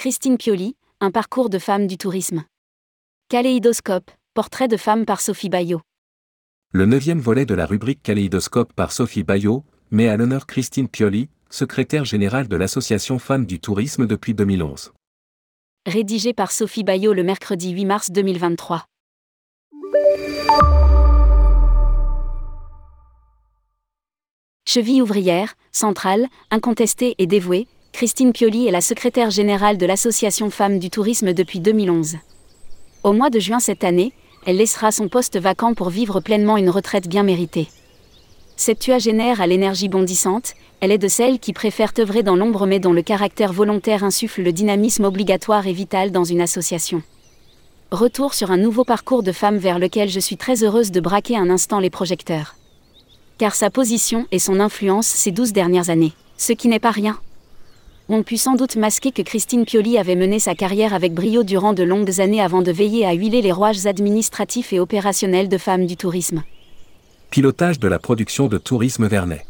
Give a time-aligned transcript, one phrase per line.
[0.00, 2.44] Christine Pioli, un parcours de femme du tourisme.
[3.28, 5.82] Kaléidoscope, portrait de femme par Sophie Bayot.
[6.72, 11.28] Le neuvième volet de la rubrique Kaléidoscope par Sophie Bayot met à l'honneur Christine Pioli,
[11.50, 14.94] secrétaire générale de l'Association Femmes du Tourisme depuis 2011.
[15.84, 18.86] Rédigé par Sophie Bayot le mercredi 8 mars 2023.
[24.66, 30.78] Cheville ouvrière, centrale, incontestée et dévouée, Christine Pioli est la secrétaire générale de l'Association Femmes
[30.78, 32.16] du Tourisme depuis 2011.
[33.02, 34.12] Au mois de juin cette année,
[34.46, 37.68] elle laissera son poste vacant pour vivre pleinement une retraite bien méritée.
[38.56, 42.92] Septuagénaire à l'énergie bondissante, elle est de celles qui préfèrent œuvrer dans l'ombre mais dont
[42.92, 47.02] le caractère volontaire insuffle le dynamisme obligatoire et vital dans une association.
[47.90, 51.36] Retour sur un nouveau parcours de femme vers lequel je suis très heureuse de braquer
[51.36, 52.54] un instant les projecteurs.
[53.36, 57.18] Car sa position et son influence ces douze dernières années, ce qui n'est pas rien,
[58.12, 61.72] ont pu sans doute masquer que Christine Pioli avait mené sa carrière avec brio durant
[61.72, 65.86] de longues années avant de veiller à huiler les rouages administratifs et opérationnels de femmes
[65.86, 66.42] du tourisme.
[67.30, 69.46] Pilotage de la production de Tourisme Vernet.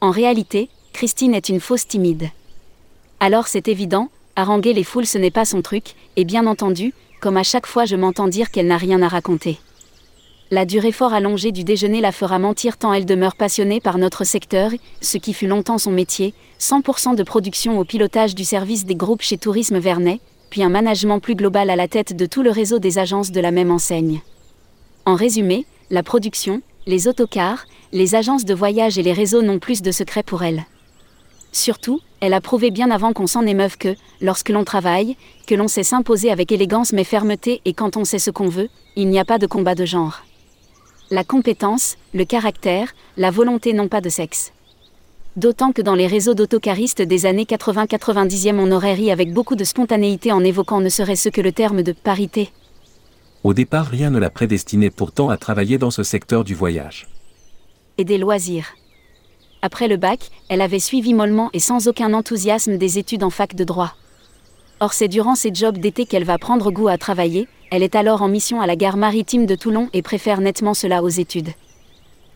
[0.00, 2.28] En réalité, Christine est une fausse timide.
[3.18, 7.36] Alors c'est évident, haranguer les foules ce n'est pas son truc, et bien entendu, comme
[7.36, 9.58] à chaque fois je m'entends dire qu'elle n'a rien à raconter.
[10.50, 14.24] La durée fort allongée du déjeuner la fera mentir tant elle demeure passionnée par notre
[14.24, 18.94] secteur, ce qui fut longtemps son métier, 100% de production au pilotage du service des
[18.94, 22.50] groupes chez Tourisme Vernet, puis un management plus global à la tête de tout le
[22.50, 24.20] réseau des agences de la même enseigne.
[25.06, 29.80] En résumé, la production, les autocars, les agences de voyage et les réseaux n'ont plus
[29.80, 30.66] de secrets pour elle.
[31.52, 35.68] Surtout, elle a prouvé bien avant qu'on s'en émeuve que, lorsque l'on travaille, que l'on
[35.68, 39.18] sait s'imposer avec élégance mais fermeté et quand on sait ce qu'on veut, il n'y
[39.18, 40.22] a pas de combat de genre.
[41.14, 44.52] La compétence, le caractère, la volonté n'ont pas de sexe.
[45.36, 49.62] D'autant que dans les réseaux d'autocaristes des années 80-90e on aurait ri avec beaucoup de
[49.62, 52.50] spontanéité en évoquant ne serait-ce que le terme de parité.
[53.44, 57.06] Au départ, rien ne la prédestinait pourtant à travailler dans ce secteur du voyage.
[57.96, 58.74] Et des loisirs.
[59.62, 63.54] Après le bac, elle avait suivi mollement et sans aucun enthousiasme des études en fac
[63.54, 63.94] de droit.
[64.80, 68.22] Or c'est durant ces jobs d'été qu'elle va prendre goût à travailler, elle est alors
[68.22, 71.50] en mission à la gare maritime de Toulon et préfère nettement cela aux études.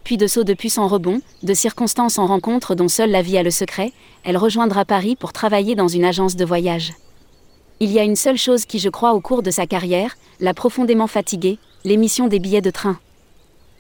[0.03, 3.45] Puis de saut depuis son rebond, de circonstances en rencontre dont seule la vie a
[3.45, 3.93] le secret,
[4.25, 6.93] elle rejoindra Paris pour travailler dans une agence de voyage.
[7.79, 10.55] Il y a une seule chose qui, je crois, au cours de sa carrière, l'a
[10.55, 12.99] profondément fatiguée, l'émission des billets de train.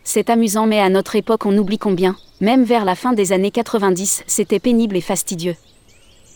[0.04, 3.50] C'est amusant mais à notre époque on oublie combien, même vers la fin des années
[3.50, 5.56] 90, c'était pénible et fastidieux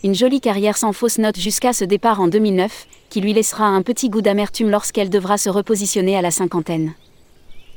[0.03, 3.81] une jolie carrière sans fausse note jusqu'à ce départ en 2009, qui lui laissera un
[3.81, 6.93] petit goût d'amertume lorsqu'elle devra se repositionner à la cinquantaine.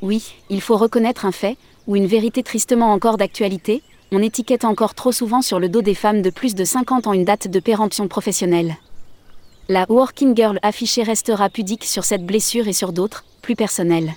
[0.02, 1.56] Oui, il faut reconnaître un fait,
[1.86, 5.94] ou une vérité tristement encore d'actualité, on étiquette encore trop souvent sur le dos des
[5.94, 8.76] femmes de plus de 50 ans une date de péremption professionnelle.
[9.68, 14.12] La working girl affichée restera pudique sur cette blessure et sur d'autres, plus personnelles.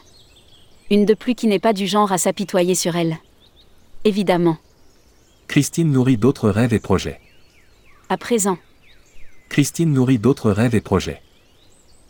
[0.90, 3.18] Une de plus qui n'est pas du genre à s'apitoyer sur elle.
[4.04, 4.58] Évidemment.
[5.48, 7.20] Christine nourrit d'autres rêves et projets
[8.10, 8.58] à présent.
[9.50, 11.22] Christine nourrit d'autres rêves et projets.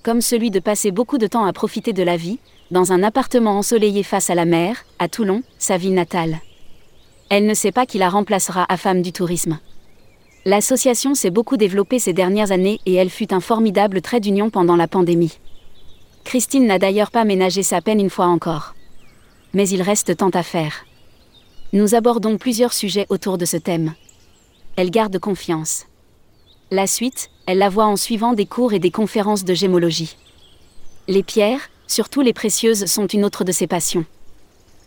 [0.04, 2.40] Comme celui de passer beaucoup de temps à profiter de la vie,
[2.72, 6.40] dans un appartement ensoleillé face à la mer, à Toulon, sa ville natale.
[7.30, 9.60] Elle ne sait pas qui la remplacera à Femme du Tourisme.
[10.46, 14.78] L'association s'est beaucoup développée ces dernières années et elle fut un formidable trait d'union pendant
[14.78, 15.38] la pandémie.
[16.24, 18.74] Christine n'a d'ailleurs pas ménagé sa peine une fois encore.
[19.54, 20.86] Mais il reste tant à faire.
[21.74, 23.94] Nous abordons plusieurs sujets autour de ce thème.
[24.76, 25.89] Elle garde confiance.
[26.72, 30.18] La suite, elle la voit en suivant des cours et des conférences de gémologie.
[31.08, 34.06] Les pierres, surtout les précieuses, sont une autre de ses passions.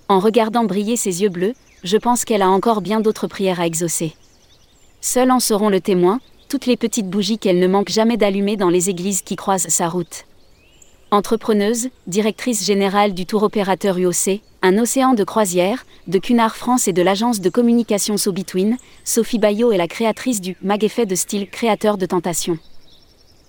[0.08, 3.66] En regardant briller ses yeux bleus, je pense qu'elle a encore bien d'autres prières à
[3.66, 4.14] exaucer.
[5.00, 8.70] Seuls en seront le témoin, toutes les petites bougies qu'elle ne manque jamais d'allumer dans
[8.70, 10.24] les églises qui croisent sa route.
[11.12, 16.94] Entrepreneuse, directrice générale du tour opérateur UOC, un océan de croisière, de Cunard France et
[16.94, 21.14] de l'agence de communication So Between, Sophie Bayot est la créatrice du Mag Effet de
[21.14, 22.56] style créateur de tentation.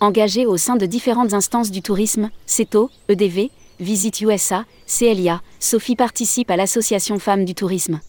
[0.02, 3.50] Engagée au sein de différentes instances du tourisme, CETO, EDV,
[3.80, 8.02] Visit USA, CLIA, Sophie participe à l'association Femmes du Tourisme.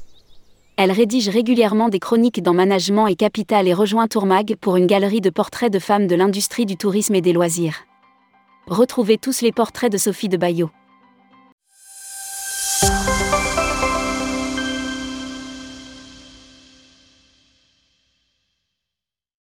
[0.77, 5.21] Elle rédige régulièrement des chroniques dans Management et Capital et rejoint Tourmag pour une galerie
[5.21, 7.85] de portraits de femmes de l'industrie du tourisme et des loisirs.
[8.67, 10.71] Retrouvez tous les portraits de Sophie de Bayot.